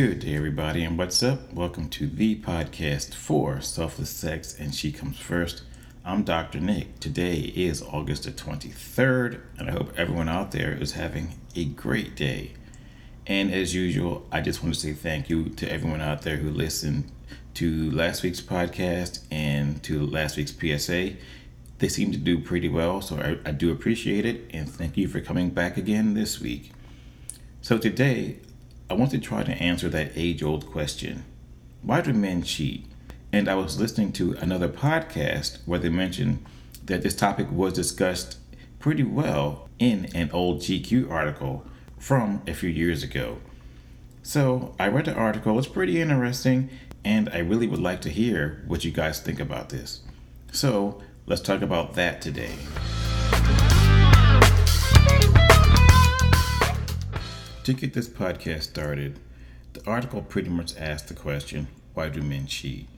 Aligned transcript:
Good 0.00 0.20
day, 0.20 0.34
everybody, 0.34 0.82
and 0.82 0.96
what's 0.96 1.22
up? 1.22 1.52
Welcome 1.52 1.90
to 1.90 2.06
the 2.06 2.36
podcast 2.36 3.12
for 3.12 3.60
Selfless 3.60 4.08
Sex 4.08 4.58
and 4.58 4.74
She 4.74 4.92
Comes 4.92 5.18
First. 5.18 5.60
I'm 6.06 6.22
Dr. 6.22 6.58
Nick. 6.58 7.00
Today 7.00 7.52
is 7.54 7.82
August 7.82 8.24
the 8.24 8.30
23rd, 8.30 9.42
and 9.58 9.68
I 9.68 9.72
hope 9.72 9.92
everyone 9.98 10.30
out 10.30 10.52
there 10.52 10.72
is 10.72 10.92
having 10.92 11.38
a 11.54 11.66
great 11.66 12.16
day. 12.16 12.54
And 13.26 13.52
as 13.52 13.74
usual, 13.74 14.26
I 14.32 14.40
just 14.40 14.62
want 14.62 14.74
to 14.74 14.80
say 14.80 14.94
thank 14.94 15.28
you 15.28 15.50
to 15.50 15.70
everyone 15.70 16.00
out 16.00 16.22
there 16.22 16.38
who 16.38 16.48
listened 16.48 17.12
to 17.56 17.90
last 17.90 18.22
week's 18.22 18.40
podcast 18.40 19.20
and 19.30 19.82
to 19.82 20.06
last 20.06 20.38
week's 20.38 20.54
PSA. 20.58 21.16
They 21.76 21.88
seem 21.88 22.10
to 22.12 22.18
do 22.18 22.38
pretty 22.38 22.70
well, 22.70 23.02
so 23.02 23.16
I, 23.18 23.46
I 23.46 23.52
do 23.52 23.70
appreciate 23.70 24.24
it, 24.24 24.46
and 24.48 24.66
thank 24.66 24.96
you 24.96 25.08
for 25.08 25.20
coming 25.20 25.50
back 25.50 25.76
again 25.76 26.14
this 26.14 26.40
week. 26.40 26.72
So 27.60 27.76
today, 27.76 28.38
I 28.90 28.94
want 28.94 29.12
to 29.12 29.20
try 29.20 29.44
to 29.44 29.52
answer 29.52 29.88
that 29.88 30.10
age 30.16 30.42
old 30.42 30.66
question 30.66 31.24
why 31.82 32.00
do 32.02 32.12
men 32.12 32.42
cheat? 32.42 32.84
And 33.32 33.48
I 33.48 33.54
was 33.54 33.80
listening 33.80 34.12
to 34.14 34.32
another 34.40 34.68
podcast 34.68 35.58
where 35.64 35.78
they 35.78 35.88
mentioned 35.88 36.44
that 36.84 37.02
this 37.02 37.14
topic 37.14 37.50
was 37.50 37.72
discussed 37.72 38.36
pretty 38.80 39.04
well 39.04 39.68
in 39.78 40.06
an 40.14 40.30
old 40.32 40.58
GQ 40.58 41.08
article 41.10 41.64
from 41.98 42.42
a 42.46 42.52
few 42.52 42.68
years 42.68 43.02
ago. 43.02 43.38
So 44.22 44.74
I 44.78 44.88
read 44.88 45.06
the 45.06 45.14
article, 45.14 45.56
it's 45.58 45.68
pretty 45.68 46.00
interesting, 46.00 46.68
and 47.04 47.30
I 47.30 47.38
really 47.38 47.68
would 47.68 47.80
like 47.80 48.02
to 48.02 48.10
hear 48.10 48.62
what 48.66 48.84
you 48.84 48.90
guys 48.90 49.20
think 49.20 49.40
about 49.40 49.70
this. 49.70 50.00
So 50.52 51.00
let's 51.26 51.40
talk 51.40 51.62
about 51.62 51.94
that 51.94 52.20
today. 52.20 52.56
To 57.64 57.74
get 57.74 57.92
this 57.92 58.08
podcast 58.08 58.62
started, 58.62 59.20
the 59.74 59.86
article 59.86 60.22
pretty 60.22 60.48
much 60.48 60.76
asked 60.78 61.08
the 61.08 61.14
question 61.14 61.68
why 61.92 62.08
do 62.08 62.22
men 62.22 62.46
cheat? 62.46 62.88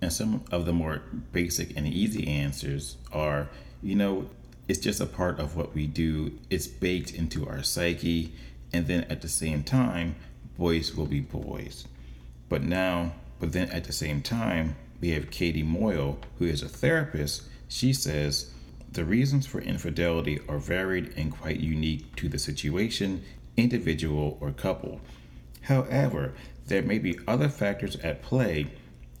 And 0.00 0.10
some 0.10 0.42
of 0.50 0.64
the 0.64 0.72
more 0.72 1.02
basic 1.32 1.76
and 1.76 1.86
easy 1.86 2.26
answers 2.26 2.96
are 3.12 3.48
you 3.82 3.94
know, 3.94 4.30
it's 4.68 4.78
just 4.78 5.02
a 5.02 5.06
part 5.06 5.38
of 5.38 5.54
what 5.54 5.74
we 5.74 5.86
do, 5.86 6.32
it's 6.48 6.66
baked 6.66 7.12
into 7.12 7.46
our 7.46 7.62
psyche, 7.62 8.32
and 8.72 8.86
then 8.86 9.04
at 9.04 9.20
the 9.20 9.28
same 9.28 9.62
time, 9.62 10.16
boys 10.56 10.94
will 10.94 11.06
be 11.06 11.20
boys. 11.20 11.86
But 12.48 12.62
now, 12.62 13.12
but 13.38 13.52
then 13.52 13.68
at 13.68 13.84
the 13.84 13.92
same 13.92 14.22
time, 14.22 14.76
we 14.98 15.10
have 15.10 15.30
Katie 15.30 15.62
Moyle, 15.62 16.18
who 16.38 16.46
is 16.46 16.62
a 16.62 16.68
therapist. 16.68 17.42
She 17.68 17.92
says, 17.92 18.50
the 18.90 19.04
reasons 19.04 19.46
for 19.46 19.60
infidelity 19.60 20.40
are 20.48 20.58
varied 20.58 21.12
and 21.18 21.30
quite 21.30 21.60
unique 21.60 22.16
to 22.16 22.30
the 22.30 22.38
situation 22.38 23.22
individual, 23.56 24.38
or 24.40 24.52
couple. 24.52 25.00
However, 25.62 26.34
there 26.66 26.82
may 26.82 26.98
be 26.98 27.18
other 27.26 27.48
factors 27.48 27.96
at 27.96 28.22
play 28.22 28.66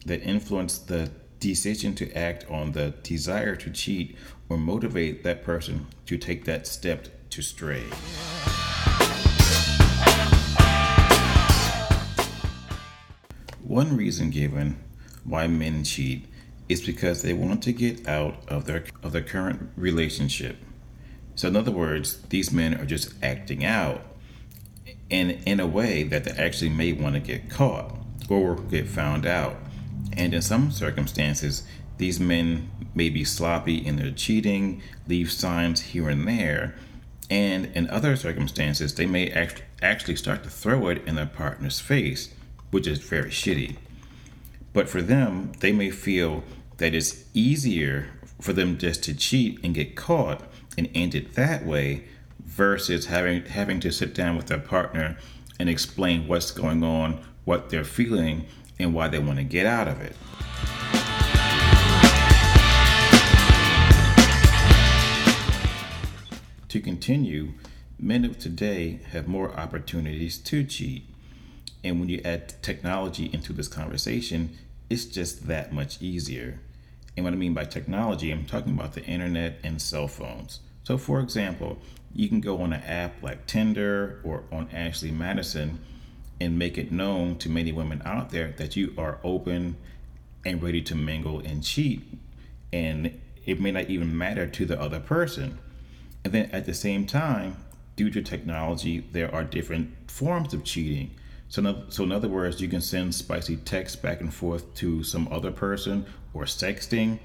that 0.04 0.22
influence 0.22 0.78
the 0.78 1.10
decision 1.40 1.94
to 1.94 2.12
act 2.16 2.48
on 2.50 2.72
the 2.72 2.90
desire 3.02 3.56
to 3.56 3.70
cheat 3.70 4.16
or 4.48 4.56
motivate 4.56 5.22
that 5.24 5.44
person 5.44 5.86
to 6.06 6.16
take 6.16 6.44
that 6.44 6.66
step 6.66 7.08
to 7.30 7.42
stray. 7.42 7.84
One 13.62 13.96
reason 13.96 14.30
given 14.30 14.78
why 15.24 15.48
men 15.48 15.82
cheat 15.82 16.26
is 16.68 16.80
because 16.80 17.22
they 17.22 17.32
want 17.32 17.62
to 17.64 17.72
get 17.72 18.08
out 18.08 18.36
of 18.48 18.66
their 18.66 18.84
of 19.02 19.12
their 19.12 19.22
current 19.22 19.70
relationship. 19.76 20.56
So 21.34 21.48
in 21.48 21.56
other 21.56 21.70
words, 21.70 22.22
these 22.28 22.52
men 22.52 22.74
are 22.74 22.86
just 22.86 23.12
acting 23.22 23.64
out 23.64 24.02
in 25.10 25.30
in 25.46 25.60
a 25.60 25.66
way 25.66 26.02
that 26.02 26.24
they 26.24 26.32
actually 26.32 26.70
may 26.70 26.92
want 26.92 27.14
to 27.14 27.20
get 27.20 27.50
caught 27.50 27.96
or 28.28 28.56
get 28.56 28.88
found 28.88 29.26
out. 29.26 29.56
And 30.12 30.34
in 30.34 30.42
some 30.42 30.70
circumstances, 30.70 31.62
these 31.98 32.20
men 32.20 32.70
may 32.94 33.08
be 33.08 33.24
sloppy 33.24 33.84
in 33.86 33.96
their 33.96 34.10
cheating, 34.10 34.82
leave 35.06 35.30
signs 35.30 35.80
here 35.80 36.08
and 36.08 36.26
there, 36.26 36.74
and 37.30 37.66
in 37.66 37.90
other 37.90 38.16
circumstances, 38.16 38.94
they 38.94 39.06
may 39.06 39.30
act, 39.30 39.62
actually 39.82 40.16
start 40.16 40.44
to 40.44 40.50
throw 40.50 40.88
it 40.88 41.02
in 41.06 41.16
their 41.16 41.26
partner's 41.26 41.80
face, 41.80 42.32
which 42.70 42.86
is 42.86 42.98
very 42.98 43.30
shitty. 43.30 43.76
But 44.72 44.88
for 44.88 45.02
them, 45.02 45.52
they 45.60 45.72
may 45.72 45.90
feel 45.90 46.44
that 46.76 46.94
it's 46.94 47.24
easier 47.34 48.08
for 48.40 48.52
them 48.52 48.78
just 48.78 49.02
to 49.04 49.14
cheat 49.14 49.58
and 49.64 49.74
get 49.74 49.96
caught 49.96 50.42
and 50.76 50.90
end 50.94 51.14
it 51.14 51.34
that 51.34 51.64
way 51.64 52.04
versus 52.56 53.06
having 53.06 53.44
having 53.44 53.78
to 53.78 53.92
sit 53.92 54.14
down 54.14 54.34
with 54.34 54.46
their 54.46 54.58
partner 54.58 55.18
and 55.60 55.68
explain 55.68 56.26
what's 56.26 56.50
going 56.50 56.82
on, 56.82 57.22
what 57.44 57.68
they're 57.68 57.84
feeling, 57.84 58.46
and 58.78 58.94
why 58.94 59.08
they 59.08 59.18
want 59.18 59.38
to 59.38 59.44
get 59.44 59.66
out 59.66 59.86
of 59.86 60.00
it. 60.00 60.16
To 66.68 66.80
continue, 66.80 67.52
men 67.98 68.24
of 68.24 68.38
today 68.38 69.00
have 69.12 69.28
more 69.28 69.52
opportunities 69.52 70.38
to 70.38 70.64
cheat. 70.64 71.04
And 71.84 72.00
when 72.00 72.08
you 72.08 72.20
add 72.24 72.54
technology 72.62 73.30
into 73.32 73.52
this 73.52 73.68
conversation, 73.68 74.56
it's 74.88 75.04
just 75.04 75.46
that 75.46 75.72
much 75.72 76.00
easier. 76.00 76.58
And 77.16 77.24
what 77.24 77.32
I 77.32 77.36
mean 77.36 77.54
by 77.54 77.64
technology, 77.64 78.32
I'm 78.32 78.46
talking 78.46 78.72
about 78.72 78.94
the 78.94 79.04
internet 79.04 79.58
and 79.62 79.80
cell 79.80 80.08
phones. 80.08 80.60
So, 80.84 80.98
for 80.98 81.20
example, 81.20 81.78
you 82.16 82.28
can 82.28 82.40
go 82.40 82.62
on 82.62 82.72
an 82.72 82.82
app 82.82 83.22
like 83.22 83.46
Tinder 83.46 84.20
or 84.24 84.44
on 84.50 84.68
Ashley 84.72 85.10
Madison 85.10 85.78
and 86.40 86.58
make 86.58 86.78
it 86.78 86.90
known 86.90 87.36
to 87.36 87.50
many 87.50 87.72
women 87.72 88.00
out 88.04 88.30
there 88.30 88.54
that 88.56 88.74
you 88.74 88.94
are 88.96 89.18
open 89.22 89.76
and 90.44 90.62
ready 90.62 90.80
to 90.82 90.94
mingle 90.94 91.40
and 91.40 91.62
cheat. 91.62 92.02
And 92.72 93.20
it 93.44 93.60
may 93.60 93.70
not 93.70 93.90
even 93.90 94.16
matter 94.16 94.46
to 94.46 94.64
the 94.64 94.80
other 94.80 94.98
person. 94.98 95.58
And 96.24 96.32
then 96.32 96.50
at 96.52 96.64
the 96.64 96.74
same 96.74 97.06
time, 97.06 97.58
due 97.96 98.10
to 98.10 98.22
technology, 98.22 99.04
there 99.12 99.32
are 99.34 99.44
different 99.44 100.10
forms 100.10 100.54
of 100.54 100.64
cheating. 100.64 101.14
So, 101.48 101.84
so 101.90 102.04
in 102.04 102.12
other 102.12 102.28
words, 102.28 102.60
you 102.60 102.68
can 102.68 102.80
send 102.80 103.14
spicy 103.14 103.56
texts 103.56 103.96
back 103.96 104.20
and 104.20 104.32
forth 104.32 104.74
to 104.76 105.02
some 105.02 105.28
other 105.30 105.52
person 105.52 106.06
or 106.32 106.44
sexting. 106.44 107.18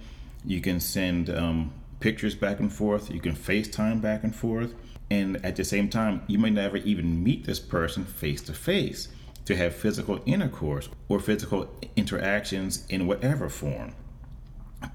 You 0.45 0.61
can 0.61 0.79
send 0.79 1.29
um, 1.29 1.73
pictures 2.01 2.35
back 2.35 2.59
and 2.59 2.73
forth. 2.73 3.09
You 3.09 3.21
can 3.21 3.35
FaceTime 3.35 4.01
back 4.01 4.23
and 4.23 4.35
forth. 4.35 4.73
And 5.09 5.43
at 5.45 5.55
the 5.55 5.63
same 5.63 5.89
time, 5.89 6.23
you 6.27 6.39
may 6.39 6.49
never 6.49 6.77
even 6.77 7.23
meet 7.23 7.45
this 7.45 7.59
person 7.59 8.03
face 8.03 8.41
to 8.43 8.53
face 8.53 9.07
to 9.45 9.55
have 9.55 9.75
physical 9.75 10.21
intercourse 10.25 10.89
or 11.07 11.19
physical 11.19 11.73
interactions 11.95 12.85
in 12.89 13.07
whatever 13.07 13.49
form. 13.49 13.93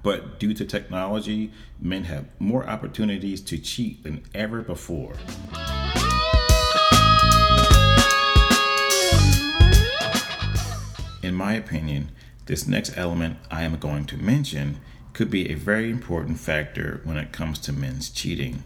But 0.03 0.41
due 0.41 0.53
to 0.55 0.65
technology, 0.65 1.53
men 1.81 2.05
have 2.05 2.27
more 2.39 2.69
opportunities 2.69 3.41
to 3.43 3.59
cheat 3.59 4.03
than 4.03 4.25
ever 4.34 4.62
before. 4.62 5.15
In 11.23 11.34
my 11.34 11.55
opinion, 11.55 12.11
this 12.47 12.67
next 12.67 12.97
element 12.97 13.38
I 13.50 13.62
am 13.65 13.77
going 13.77 14.06
to 14.06 14.17
mention 14.17 14.81
could 15.16 15.31
be 15.31 15.50
a 15.50 15.54
very 15.54 15.91
important 15.91 16.38
factor 16.38 17.00
when 17.04 17.16
it 17.16 17.32
comes 17.32 17.59
to 17.59 17.72
men's 17.72 18.10
cheating. 18.10 18.62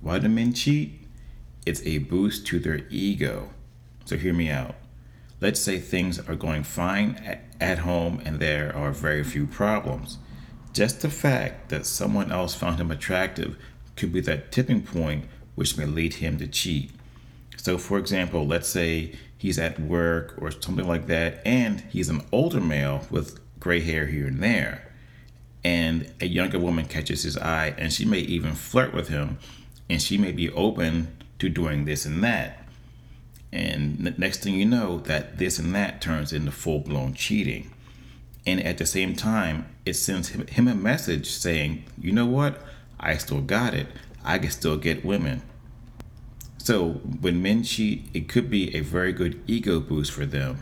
Why 0.00 0.18
do 0.18 0.30
men 0.30 0.54
cheat? 0.54 0.98
It's 1.66 1.84
a 1.84 1.98
boost 1.98 2.46
to 2.46 2.58
their 2.58 2.86
ego. 2.88 3.50
So 4.06 4.16
hear 4.16 4.32
me 4.32 4.48
out. 4.48 4.76
Let's 5.42 5.60
say 5.60 5.78
things 5.78 6.18
are 6.18 6.36
going 6.36 6.62
fine 6.62 7.38
at 7.60 7.80
home 7.80 8.22
and 8.24 8.40
there 8.40 8.74
are 8.74 8.92
very 8.92 9.22
few 9.22 9.46
problems. 9.46 10.16
Just 10.72 11.02
the 11.02 11.10
fact 11.10 11.68
that 11.68 11.84
someone 11.84 12.32
else 12.32 12.54
found 12.54 12.80
him 12.80 12.90
attractive 12.90 13.58
could 13.94 14.10
be 14.10 14.20
that 14.20 14.52
tipping 14.52 14.80
point 14.80 15.26
which 15.54 15.76
may 15.76 15.84
lead 15.84 16.14
him 16.14 16.38
to 16.38 16.46
cheat. 16.46 16.92
So, 17.58 17.76
for 17.76 17.98
example, 17.98 18.46
let's 18.46 18.70
say 18.70 19.16
he's 19.36 19.58
at 19.58 19.78
work 19.78 20.34
or 20.38 20.50
something 20.50 20.88
like 20.88 21.08
that, 21.08 21.42
and 21.44 21.82
he's 21.90 22.08
an 22.08 22.22
older 22.32 22.62
male 22.62 23.06
with 23.10 23.38
gray 23.60 23.80
hair 23.80 24.06
here 24.06 24.28
and 24.28 24.42
there 24.42 24.84
and 25.64 26.12
a 26.20 26.26
younger 26.26 26.58
woman 26.58 26.84
catches 26.84 27.22
his 27.22 27.38
eye 27.38 27.74
and 27.78 27.92
she 27.92 28.04
may 28.04 28.18
even 28.18 28.52
flirt 28.54 28.92
with 28.92 29.08
him 29.08 29.38
and 29.88 30.00
she 30.00 30.18
may 30.18 30.30
be 30.30 30.50
open 30.50 31.16
to 31.38 31.48
doing 31.48 31.84
this 31.84 32.04
and 32.04 32.22
that. 32.22 32.68
And 33.52 33.98
the 33.98 34.10
next 34.12 34.42
thing 34.42 34.54
you 34.54 34.66
know 34.66 34.98
that 35.00 35.38
this 35.38 35.58
and 35.58 35.74
that 35.74 36.00
turns 36.00 36.32
into 36.32 36.50
full-blown 36.50 37.14
cheating. 37.14 37.70
And 38.46 38.62
at 38.62 38.78
the 38.78 38.86
same 38.86 39.16
time 39.16 39.66
it 39.86 39.94
sends 39.94 40.28
him, 40.28 40.46
him 40.46 40.68
a 40.68 40.74
message 40.74 41.30
saying 41.30 41.84
you 41.98 42.12
know 42.12 42.26
what? 42.26 42.60
I 43.00 43.16
still 43.16 43.40
got 43.40 43.74
it. 43.74 43.86
I 44.24 44.38
can 44.38 44.50
still 44.50 44.76
get 44.76 45.04
women. 45.04 45.42
So 46.58 46.92
when 47.20 47.42
men 47.42 47.62
cheat 47.62 48.08
it 48.12 48.28
could 48.28 48.50
be 48.50 48.74
a 48.74 48.80
very 48.80 49.12
good 49.12 49.42
ego 49.46 49.80
boost 49.80 50.12
for 50.12 50.26
them 50.26 50.58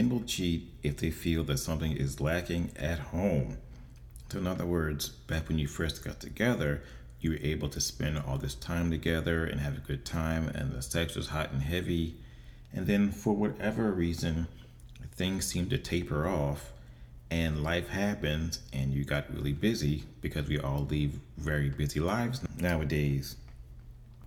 Men 0.00 0.08
will 0.08 0.24
cheat 0.24 0.72
if 0.82 0.96
they 0.96 1.10
feel 1.10 1.44
that 1.44 1.58
something 1.58 1.94
is 1.94 2.22
lacking 2.22 2.70
at 2.74 2.98
home. 2.98 3.58
So, 4.30 4.38
in 4.38 4.46
other 4.46 4.64
words, 4.64 5.10
back 5.10 5.46
when 5.46 5.58
you 5.58 5.68
first 5.68 6.02
got 6.02 6.20
together, 6.20 6.82
you 7.20 7.32
were 7.32 7.38
able 7.42 7.68
to 7.68 7.82
spend 7.82 8.18
all 8.18 8.38
this 8.38 8.54
time 8.54 8.90
together 8.90 9.44
and 9.44 9.60
have 9.60 9.76
a 9.76 9.80
good 9.80 10.06
time, 10.06 10.48
and 10.48 10.72
the 10.72 10.80
sex 10.80 11.14
was 11.14 11.28
hot 11.28 11.52
and 11.52 11.60
heavy. 11.60 12.16
And 12.72 12.86
then, 12.86 13.10
for 13.10 13.34
whatever 13.34 13.92
reason, 13.92 14.46
things 15.16 15.44
seem 15.44 15.68
to 15.68 15.76
taper 15.76 16.26
off, 16.26 16.72
and 17.30 17.62
life 17.62 17.90
happens, 17.90 18.60
and 18.72 18.94
you 18.94 19.04
got 19.04 19.30
really 19.34 19.52
busy 19.52 20.04
because 20.22 20.48
we 20.48 20.58
all 20.58 20.86
lead 20.86 21.20
very 21.36 21.68
busy 21.68 22.00
lives 22.00 22.40
nowadays. 22.56 23.36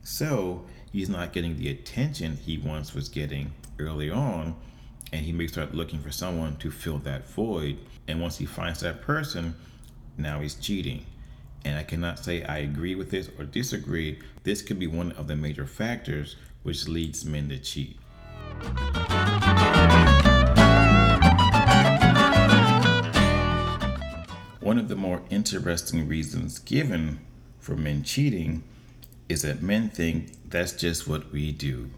So, 0.03 0.67
he's 0.91 1.09
not 1.09 1.33
getting 1.33 1.57
the 1.57 1.69
attention 1.69 2.37
he 2.37 2.59
once 2.59 2.93
was 2.93 3.09
getting 3.09 3.53
early 3.79 4.11
on, 4.11 4.55
and 5.13 5.25
he 5.25 5.31
may 5.31 5.47
start 5.47 5.73
looking 5.73 6.01
for 6.01 6.11
someone 6.11 6.57
to 6.57 6.69
fill 6.69 6.97
that 6.97 7.29
void. 7.29 7.77
And 8.09 8.21
once 8.21 8.37
he 8.37 8.45
finds 8.45 8.81
that 8.81 9.01
person, 9.01 9.55
now 10.17 10.41
he's 10.41 10.55
cheating 10.55 11.05
and 11.65 11.77
I 11.77 11.83
cannot 11.83 12.19
say 12.19 12.43
I 12.43 12.59
agree 12.59 12.95
with 12.95 13.09
this 13.09 13.29
or 13.39 13.45
disagree. 13.45 14.19
This 14.43 14.61
could 14.61 14.79
be 14.79 14.87
one 14.87 15.11
of 15.13 15.27
the 15.27 15.35
major 15.35 15.65
factors 15.65 16.35
which 16.63 16.87
leads 16.87 17.25
men 17.25 17.49
to 17.49 17.59
cheat. 17.59 17.97
One 24.59 24.79
of 24.79 24.87
the 24.87 24.95
more 24.95 25.21
interesting 25.29 26.07
reasons 26.07 26.59
given 26.59 27.19
for 27.59 27.75
men 27.75 28.03
cheating 28.03 28.63
is 29.29 29.41
that 29.41 29.61
men 29.61 29.89
think 29.89 30.49
that's 30.49 30.73
just 30.73 31.07
what 31.07 31.31
we 31.31 31.51
do. 31.51 31.89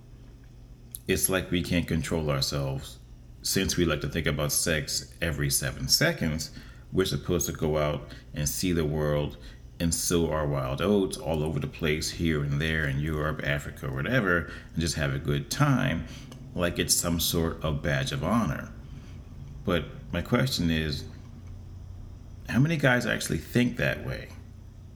It's 1.07 1.29
like 1.29 1.51
we 1.51 1.61
can't 1.61 1.87
control 1.87 2.31
ourselves. 2.31 2.97
Since 3.45 3.77
we 3.77 3.85
like 3.85 4.01
to 4.01 4.09
think 4.09 4.25
about 4.25 4.51
sex 4.51 5.13
every 5.21 5.51
seven 5.51 5.87
seconds, 5.87 6.49
we're 6.91 7.05
supposed 7.05 7.45
to 7.45 7.51
go 7.51 7.77
out 7.77 8.09
and 8.33 8.49
see 8.49 8.71
the 8.71 8.83
world 8.83 9.37
and 9.79 9.93
sow 9.93 10.31
our 10.31 10.47
wild 10.47 10.81
oats 10.81 11.15
all 11.15 11.43
over 11.43 11.59
the 11.59 11.67
place 11.67 12.09
here 12.09 12.41
and 12.41 12.59
there 12.59 12.85
in 12.85 12.99
Europe, 12.99 13.41
Africa, 13.43 13.85
whatever, 13.91 14.49
and 14.73 14.79
just 14.81 14.95
have 14.95 15.13
a 15.13 15.19
good 15.19 15.51
time 15.51 16.07
like 16.55 16.79
it's 16.79 16.95
some 16.95 17.19
sort 17.19 17.63
of 17.63 17.83
badge 17.83 18.11
of 18.11 18.23
honor. 18.23 18.71
But 19.63 19.85
my 20.11 20.23
question 20.23 20.71
is 20.71 21.03
how 22.49 22.57
many 22.57 22.77
guys 22.77 23.05
actually 23.05 23.37
think 23.37 23.77
that 23.77 24.03
way? 24.07 24.29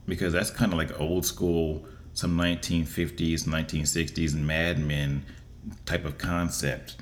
Because 0.06 0.32
that's 0.32 0.50
kind 0.50 0.72
of 0.72 0.78
like 0.78 1.00
old 1.00 1.24
school, 1.24 1.86
some 2.14 2.36
1950s, 2.36 3.44
1960s 3.44 4.34
Mad 4.34 4.80
Men 4.80 5.24
type 5.86 6.04
of 6.04 6.18
concept. 6.18 6.96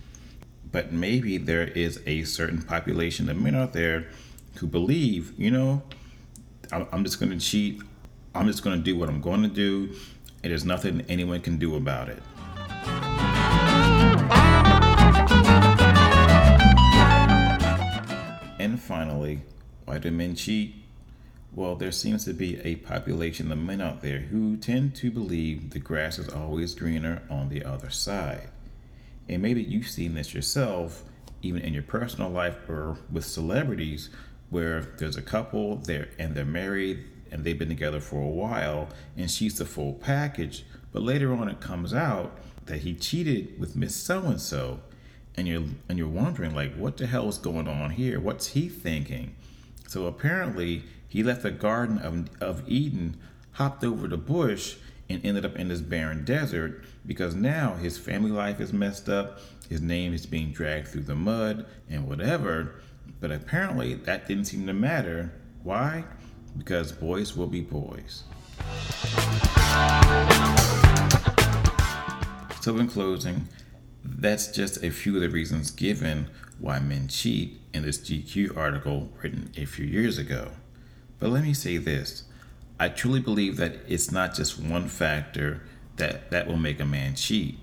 But 0.70 0.93
maybe 0.93 1.38
there 1.38 1.67
is 1.67 2.00
a 2.06 2.25
certain 2.25 2.62
population 2.62 3.29
of 3.29 3.37
men 3.37 3.55
out 3.55 3.73
there 3.73 4.09
who 4.56 4.67
believe, 4.67 5.32
you 5.38 5.50
know, 5.50 5.82
I'm 6.70 7.05
just 7.05 7.19
going 7.19 7.31
to 7.31 7.38
cheat. 7.38 7.81
I'm 8.35 8.47
just 8.47 8.62
going 8.62 8.76
to 8.76 8.82
do 8.82 8.97
what 8.97 9.09
I'm 9.09 9.20
going 9.20 9.43
to 9.43 9.49
do, 9.49 9.94
and 10.43 10.50
there's 10.50 10.65
nothing 10.65 11.05
anyone 11.09 11.41
can 11.41 11.56
do 11.56 11.75
about 11.76 12.09
it. 12.09 12.23
And 18.61 18.79
finally, 18.79 19.41
why 19.87 19.99
do 19.99 20.11
men 20.11 20.35
cheat? 20.35 20.75
Well, 21.55 21.76
there 21.76 21.91
seems 21.91 22.26
to 22.26 22.35
be 22.35 22.61
a 22.61 22.76
population 22.76 23.50
of 23.50 23.59
men 23.59 23.81
out 23.81 24.03
there 24.03 24.19
who 24.19 24.59
tend 24.59 24.94
to 24.97 25.11
believe 25.11 25.71
the 25.71 25.79
grass 25.79 26.19
is 26.19 26.29
always 26.29 26.75
greener 26.75 27.23
on 27.31 27.49
the 27.49 27.64
other 27.64 27.88
side. 27.88 28.49
And 29.28 29.42
maybe 29.42 29.62
you've 29.62 29.88
seen 29.88 30.14
this 30.14 30.34
yourself, 30.34 31.04
even 31.42 31.62
in 31.62 31.75
your 31.75 31.82
personal 31.82 32.30
life 32.30 32.69
or 32.69 32.98
with 33.12 33.25
celebrities 33.25 34.10
where 34.50 34.80
there's 34.98 35.16
a 35.16 35.22
couple 35.22 35.76
there 35.76 36.08
and 36.19 36.34
they're 36.34 36.44
married 36.44 37.04
and 37.30 37.44
they've 37.44 37.58
been 37.58 37.69
together 37.69 38.00
for 38.00 38.22
a 38.22 38.26
while 38.26 38.88
and 39.16 39.30
she's 39.30 39.58
the 39.58 39.64
full 39.64 39.92
package 39.92 40.64
but 40.92 41.02
later 41.02 41.34
on 41.34 41.48
it 41.48 41.60
comes 41.60 41.92
out 41.92 42.38
that 42.64 42.78
he 42.78 42.94
cheated 42.94 43.60
with 43.60 43.76
miss 43.76 43.94
so 43.94 44.22
and 44.22 44.40
so 44.40 44.80
and 45.38 45.46
you're 45.46 45.64
and 45.88 45.98
you're 45.98 46.08
wondering 46.08 46.54
like 46.54 46.75
what 46.75 46.96
the 46.96 47.06
hell 47.06 47.28
is 47.28 47.38
going 47.38 47.69
on 47.69 47.90
here? 47.90 48.19
What's 48.19 48.48
he 48.48 48.69
thinking? 48.69 49.36
So 49.86 50.06
apparently 50.06 50.82
he 51.06 51.22
left 51.22 51.42
the 51.42 51.52
garden 51.52 51.98
of, 51.98 52.28
of 52.42 52.69
eden 52.69 53.16
hopped 53.52 53.84
over 53.84 54.08
the 54.08 54.16
bush 54.16 54.76
and 55.10 55.25
ended 55.25 55.44
up 55.44 55.56
in 55.56 55.69
this 55.69 55.81
barren 55.81 56.25
desert 56.25 56.84
because 57.06 57.34
now 57.34 57.75
his 57.75 57.96
family 57.96 58.31
life 58.31 58.60
is 58.60 58.72
messed 58.72 59.08
up 59.08 59.40
his 59.69 59.81
name 59.81 60.12
is 60.12 60.26
being 60.26 60.52
dragged 60.52 60.88
through 60.88 61.02
the 61.02 61.14
mud 61.14 61.66
and 61.88 62.06
whatever 62.06 62.81
but 63.20 63.32
apparently 63.32 63.94
that 63.94 64.26
didn't 64.28 64.44
seem 64.44 64.66
to 64.66 64.72
matter. 64.72 65.32
Why? 65.62 66.05
Because 66.56 66.93
boys 66.93 67.37
will 67.37 67.46
be 67.46 67.60
boys. 67.60 68.25
So, 72.61 72.76
in 72.76 72.88
closing, 72.88 73.49
that's 74.04 74.49
just 74.49 74.82
a 74.82 74.90
few 74.90 75.14
of 75.16 75.20
the 75.20 75.31
reasons 75.31 75.70
given 75.70 76.28
why 76.58 76.78
men 76.78 77.08
cheat 77.08 77.61
in 77.72 77.82
this 77.82 77.99
GQ 77.99 78.56
article 78.56 79.08
written 79.22 79.50
a 79.56 79.64
few 79.64 79.87
years 79.87 80.19
ago. 80.19 80.50
But 81.19 81.31
let 81.31 81.44
me 81.44 81.54
say 81.54 81.78
this 81.78 82.25
I 82.80 82.88
truly 82.88 83.20
believe 83.20 83.56
that 83.56 83.76
it's 83.88 84.12
not 84.12 84.34
just 84.34 84.60
one 84.60 84.88
factor 84.88 85.62
that, 85.96 86.30
that 86.30 86.46
will 86.46 86.56
make 86.56 86.80
a 86.80 86.84
man 86.84 87.14
cheat. 87.14 87.58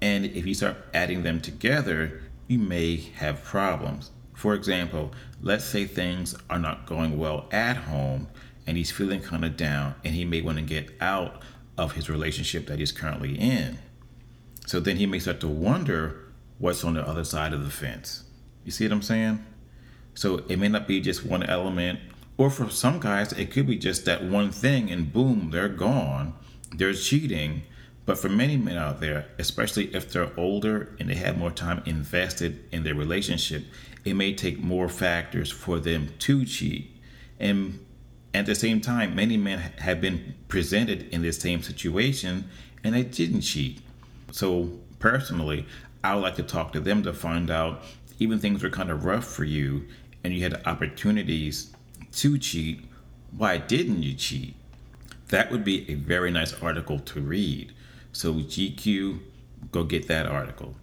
And 0.00 0.24
if 0.24 0.46
you 0.46 0.54
start 0.54 0.76
adding 0.94 1.22
them 1.22 1.40
together, 1.40 2.22
you 2.46 2.58
may 2.58 2.96
have 2.96 3.42
problems. 3.42 4.10
For 4.34 4.54
example, 4.54 5.12
let's 5.40 5.64
say 5.64 5.86
things 5.86 6.36
are 6.48 6.58
not 6.58 6.86
going 6.86 7.18
well 7.18 7.48
at 7.50 7.76
home 7.76 8.28
and 8.66 8.76
he's 8.76 8.90
feeling 8.90 9.20
kind 9.20 9.44
of 9.44 9.56
down 9.56 9.94
and 10.04 10.14
he 10.14 10.24
may 10.24 10.42
want 10.42 10.58
to 10.58 10.64
get 10.64 10.90
out 11.00 11.42
of 11.78 11.92
his 11.92 12.08
relationship 12.08 12.66
that 12.66 12.78
he's 12.78 12.92
currently 12.92 13.36
in. 13.38 13.78
So 14.66 14.80
then 14.80 14.96
he 14.96 15.06
may 15.06 15.18
start 15.18 15.40
to 15.40 15.48
wonder 15.48 16.20
what's 16.58 16.84
on 16.84 16.94
the 16.94 17.06
other 17.06 17.24
side 17.24 17.52
of 17.52 17.64
the 17.64 17.70
fence. 17.70 18.24
You 18.64 18.70
see 18.70 18.84
what 18.84 18.92
I'm 18.92 19.02
saying? 19.02 19.44
So 20.14 20.38
it 20.48 20.58
may 20.58 20.68
not 20.68 20.88
be 20.88 21.00
just 21.00 21.24
one 21.24 21.42
element, 21.42 22.00
or 22.38 22.50
for 22.50 22.68
some 22.68 23.00
guys, 23.00 23.32
it 23.32 23.50
could 23.50 23.66
be 23.66 23.76
just 23.76 24.04
that 24.04 24.24
one 24.24 24.50
thing 24.50 24.90
and 24.90 25.12
boom, 25.12 25.50
they're 25.50 25.68
gone. 25.68 26.34
They're 26.74 26.92
cheating. 26.92 27.62
But 28.04 28.18
for 28.18 28.28
many 28.28 28.56
men 28.56 28.76
out 28.76 29.00
there, 29.00 29.26
especially 29.38 29.94
if 29.94 30.12
they're 30.12 30.30
older 30.36 30.94
and 31.00 31.08
they 31.08 31.14
have 31.14 31.38
more 31.38 31.50
time 31.50 31.82
invested 31.86 32.64
in 32.70 32.84
their 32.84 32.94
relationship, 32.94 33.64
it 34.04 34.14
may 34.14 34.34
take 34.34 34.60
more 34.60 34.88
factors 34.88 35.50
for 35.50 35.80
them 35.80 36.10
to 36.20 36.44
cheat. 36.44 36.90
And 37.40 37.84
at 38.34 38.46
the 38.46 38.54
same 38.54 38.80
time, 38.80 39.16
many 39.16 39.36
men 39.36 39.58
have 39.78 40.00
been 40.00 40.34
presented 40.46 41.08
in 41.08 41.22
this 41.22 41.38
same 41.38 41.62
situation 41.62 42.48
and 42.84 42.94
they 42.94 43.02
didn't 43.02 43.40
cheat. 43.40 43.80
So, 44.30 44.70
personally, 44.98 45.66
I 46.04 46.14
would 46.14 46.20
like 46.20 46.36
to 46.36 46.42
talk 46.42 46.72
to 46.74 46.80
them 46.80 47.02
to 47.02 47.12
find 47.12 47.50
out, 47.50 47.82
even 48.18 48.38
things 48.38 48.62
were 48.62 48.70
kind 48.70 48.90
of 48.90 49.04
rough 49.04 49.24
for 49.24 49.44
you 49.44 49.86
and 50.22 50.34
you 50.34 50.42
had 50.42 50.62
opportunities 50.66 51.74
to 52.16 52.38
cheat, 52.38 52.84
why 53.36 53.58
didn't 53.58 54.02
you 54.02 54.14
cheat? 54.14 54.54
That 55.28 55.50
would 55.50 55.64
be 55.64 55.90
a 55.90 55.94
very 55.94 56.30
nice 56.30 56.54
article 56.62 56.98
to 57.00 57.20
read. 57.20 57.72
So, 58.12 58.34
GQ, 58.34 59.20
go 59.72 59.84
get 59.84 60.08
that 60.08 60.26
article. 60.26 60.74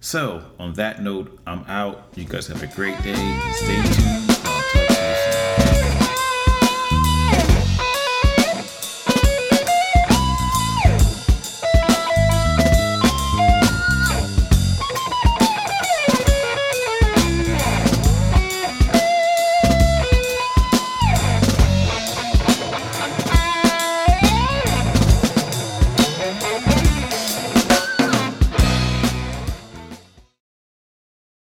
So, 0.00 0.50
on 0.58 0.74
that 0.74 1.02
note, 1.02 1.38
I'm 1.46 1.64
out. 1.64 2.12
You 2.14 2.24
guys 2.24 2.46
have 2.48 2.62
a 2.62 2.74
great 2.74 3.00
day. 3.02 3.40
Stay 3.54 3.82
tuned. 3.82 4.29